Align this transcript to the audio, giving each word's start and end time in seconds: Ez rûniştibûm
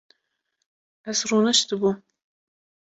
Ez 1.09 1.19
rûniştibûm 1.29 1.97